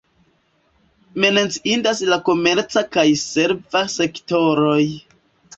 Menciindas 1.25 2.01
la 2.13 2.19
komerca 2.31 2.83
kaj 2.97 3.05
serva 3.25 3.83
sektoroj. 3.99 4.83